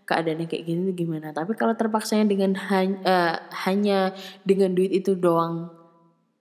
[0.09, 1.37] keadaannya kayak gini gimana?
[1.37, 3.37] Tapi kalau terpaksanya dengan hanya, uh,
[3.69, 5.78] hanya dengan duit itu doang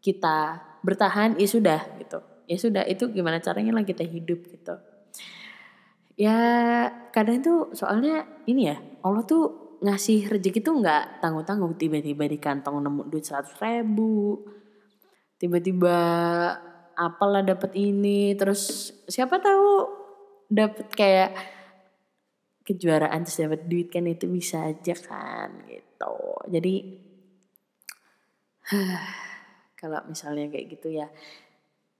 [0.03, 2.19] kita bertahan ya sudah gitu.
[2.47, 4.75] Ya sudah itu gimana caranya lah kita hidup gitu.
[6.17, 6.38] Ya
[7.13, 11.75] kadang tuh soalnya ini ya Allah tuh ngasih rezeki tuh nggak tanggung-tanggung.
[11.75, 14.41] Tiba-tiba di kantong nemu duit seratus ribu
[15.38, 15.97] tiba-tiba
[16.97, 19.86] apalah dapat ini terus siapa tahu
[20.49, 21.31] dapat kayak
[22.65, 26.17] kejuaraan terus dapat duit kan itu bisa aja kan gitu.
[26.49, 26.75] Jadi
[29.77, 31.07] kalau misalnya kayak gitu ya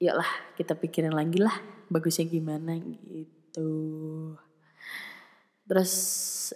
[0.02, 1.54] yuklah kita pikirin lagi lah
[1.90, 3.70] bagusnya gimana gitu.
[5.68, 5.94] Terus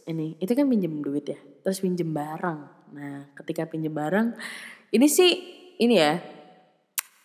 [0.07, 2.59] ini itu kan pinjem duit ya terus pinjem barang.
[2.97, 4.33] Nah ketika pinjem barang
[4.91, 5.31] ini sih
[5.79, 6.13] ini ya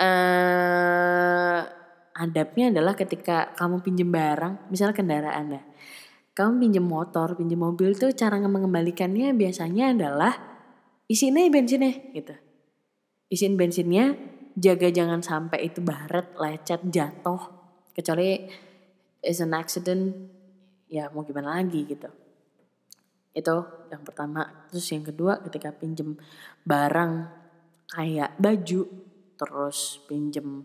[0.00, 1.60] uh,
[2.16, 5.62] adabnya adalah ketika kamu pinjem barang misalnya kendaraan ya
[6.36, 10.32] kamu pinjem motor pinjem mobil tuh cara mengembalikannya biasanya adalah
[11.08, 12.34] isiin aja bensinnya gitu
[13.32, 14.14] isiin bensinnya
[14.56, 17.40] jaga jangan sampai itu baret lecet jatuh.
[17.92, 18.48] Kecuali
[19.24, 20.32] is an accident
[20.86, 22.08] ya mau gimana lagi gitu.
[23.36, 23.56] Itu
[23.92, 24.68] yang pertama.
[24.72, 26.16] Terus yang kedua ketika pinjem
[26.64, 27.12] barang
[27.92, 28.82] kayak baju
[29.36, 30.64] terus pinjem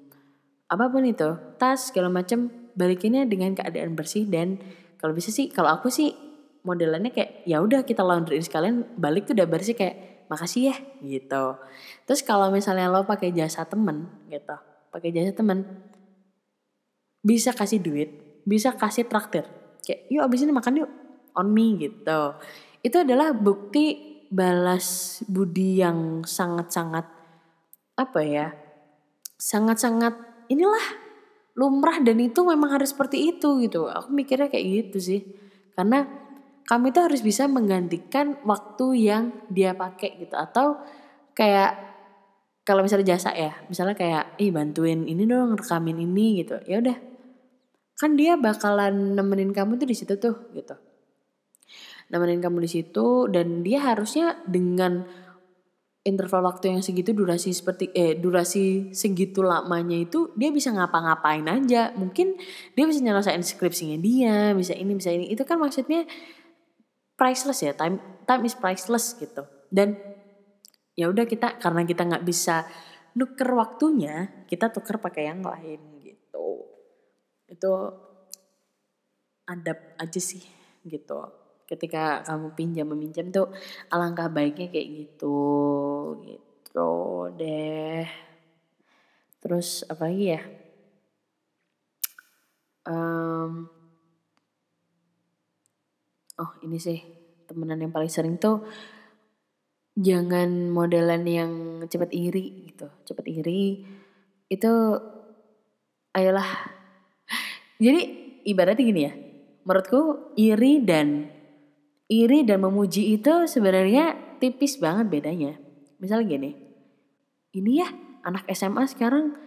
[0.72, 4.58] apa pun itu tas segala macam balikinnya dengan keadaan bersih dan
[4.96, 6.16] kalau bisa sih kalau aku sih
[6.64, 11.60] modelannya kayak ya udah kita laundryin sekalian balik tuh udah bersih kayak makasih ya gitu
[12.08, 14.56] terus kalau misalnya lo pakai jasa temen gitu
[14.96, 15.68] pakai jasa temen
[17.20, 18.10] bisa kasih duit
[18.48, 19.44] bisa kasih traktir
[19.84, 20.92] kayak yuk abis ini makan yuk
[21.36, 22.22] on me gitu
[22.80, 27.04] itu adalah bukti balas budi yang sangat-sangat
[28.00, 28.56] apa ya
[29.36, 30.16] sangat-sangat
[30.48, 31.12] inilah
[31.56, 33.88] lumrah dan itu memang harus seperti itu gitu.
[33.92, 35.22] Aku mikirnya kayak gitu sih.
[35.76, 36.08] Karena
[36.72, 40.80] kami itu harus bisa menggantikan waktu yang dia pakai gitu atau
[41.36, 41.92] kayak
[42.62, 46.62] kalau misalnya jasa ya, misalnya kayak ih bantuin ini dong rekamin ini gitu.
[46.70, 46.96] Ya udah.
[48.00, 50.80] Kan dia bakalan nemenin kamu tuh di situ tuh gitu.
[52.14, 55.04] Nemenin kamu di situ dan dia harusnya dengan
[56.02, 61.94] interval waktu yang segitu durasi seperti eh durasi segitu lamanya itu dia bisa ngapa-ngapain aja
[61.94, 62.42] mungkin
[62.74, 66.10] dia bisa nyelesain skripsinya dia bisa ini bisa ini itu kan maksudnya
[67.22, 69.46] priceless ya time time is priceless gitu.
[69.70, 69.94] Dan
[70.98, 72.66] ya udah kita karena kita nggak bisa
[73.14, 76.66] nuker waktunya kita tuker pakai yang lain gitu.
[77.46, 77.72] Itu
[79.46, 80.42] adab aja sih
[80.82, 81.22] gitu.
[81.70, 83.54] Ketika kamu pinjam meminjam tuh
[83.94, 85.38] alangkah baiknya kayak gitu
[86.26, 86.90] gitu
[87.38, 88.10] deh.
[89.38, 90.42] Terus apa lagi ya?
[92.82, 93.81] Um,
[96.42, 96.98] oh ini sih
[97.46, 98.66] temenan yang paling sering tuh
[99.94, 101.52] jangan modelan yang
[101.86, 103.86] cepet iri gitu cepet iri
[104.50, 104.74] itu
[106.18, 106.50] ayolah
[107.84, 108.02] jadi
[108.50, 109.14] ibaratnya gini ya
[109.62, 111.30] menurutku iri dan
[112.12, 115.56] iri dan memuji itu sebenarnya tipis banget bedanya.
[116.04, 116.52] Misalnya gini,
[117.56, 117.88] ini ya
[118.28, 119.38] anak SMA sekarang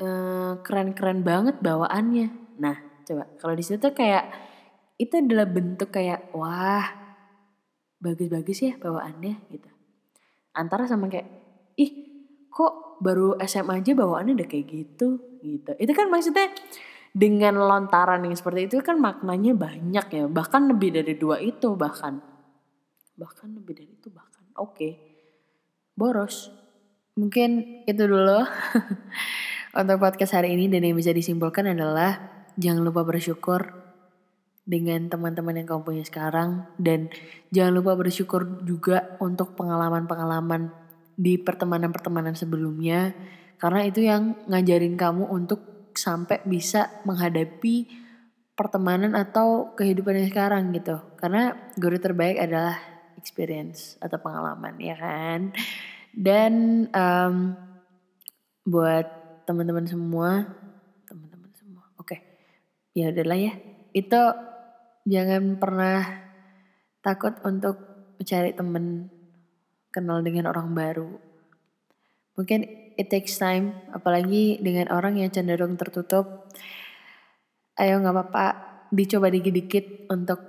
[0.00, 2.56] eh, keren-keren banget bawaannya.
[2.56, 4.32] Nah, coba kalau di situ kayak
[5.00, 6.86] itu adalah bentuk kayak wah
[7.98, 9.70] bagus-bagus ya bawaannya gitu.
[10.54, 11.26] Antara sama kayak
[11.74, 11.90] ih
[12.46, 15.72] kok baru SMA aja bawaannya udah kayak gitu gitu.
[15.78, 16.54] Itu kan maksudnya
[17.14, 22.18] dengan lontaran yang seperti itu kan maknanya banyak ya bahkan lebih dari dua itu bahkan
[23.14, 24.92] bahkan lebih dari itu bahkan oke okay.
[25.94, 26.50] boros
[27.14, 28.42] mungkin itu dulu
[29.78, 32.18] untuk podcast hari ini dan yang bisa disimpulkan adalah
[32.58, 33.83] jangan lupa bersyukur
[34.64, 37.12] dengan teman-teman yang kamu punya sekarang dan
[37.52, 40.72] jangan lupa bersyukur juga untuk pengalaman-pengalaman
[41.14, 43.12] di pertemanan-pertemanan sebelumnya
[43.60, 47.86] karena itu yang ngajarin kamu untuk sampai bisa menghadapi
[48.54, 50.98] pertemanan atau kehidupan yang sekarang gitu.
[51.18, 52.78] Karena guru terbaik adalah
[53.18, 55.54] experience atau pengalaman ya kan.
[56.14, 57.58] Dan um,
[58.62, 59.06] buat
[59.48, 60.46] teman-teman semua,
[61.10, 62.20] teman-teman semua, oke, okay.
[62.94, 63.52] ya udahlah ya.
[63.90, 64.20] Itu
[65.04, 66.00] jangan pernah
[67.04, 67.76] takut untuk
[68.16, 69.12] mencari teman,
[69.92, 71.10] kenal dengan orang baru.
[72.34, 72.60] Mungkin
[72.96, 76.50] it takes time, apalagi dengan orang yang cenderung tertutup.
[77.78, 78.46] Ayo nggak apa-apa,
[78.90, 80.40] dicoba dikit-dikit untuk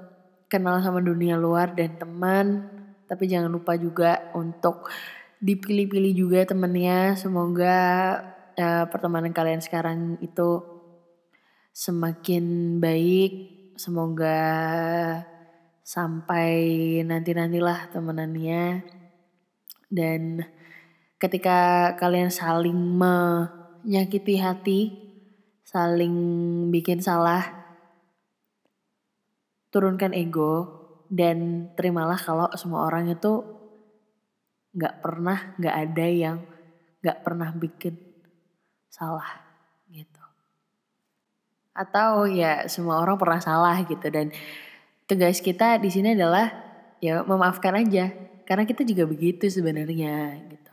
[0.47, 2.71] kenal sama dunia luar dan teman.
[3.05, 4.89] Tapi jangan lupa juga untuk
[5.41, 7.13] dipilih-pilih juga temennya.
[7.13, 7.77] Semoga
[8.57, 10.63] uh, pertemanan kalian sekarang itu
[11.75, 13.54] semakin baik.
[13.75, 14.39] Semoga
[15.83, 16.51] sampai
[17.03, 18.87] nanti-nantilah temenannya.
[19.91, 20.41] Dan
[21.19, 24.81] ketika kalian saling menyakiti hati,
[25.67, 26.15] saling
[26.71, 27.43] bikin salah,
[29.75, 33.43] turunkan ego dan terimalah kalau semua orang itu
[34.75, 36.37] nggak pernah nggak ada yang
[36.99, 37.95] nggak pernah bikin
[38.91, 39.44] salah
[41.75, 44.31] atau ya semua orang pernah salah gitu dan
[45.05, 46.49] tugas kita di sini adalah
[47.03, 48.15] ya memaafkan aja
[48.47, 50.71] karena kita juga begitu sebenarnya gitu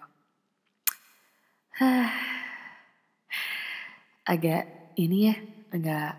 [4.27, 5.37] agak ini ya,
[5.73, 6.15] agak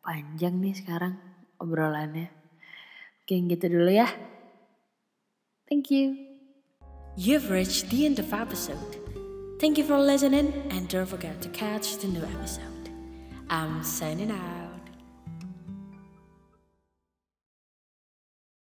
[0.00, 1.14] panjang nih sekarang
[1.60, 2.30] obrolannya.
[3.22, 4.08] Oke gitu dulu ya.
[5.68, 6.16] Thank you.
[7.14, 8.80] You've reached the end of episode.
[9.60, 12.71] Thank you for listening and don't forget to catch the new episode.
[13.52, 14.61] I'm signing out.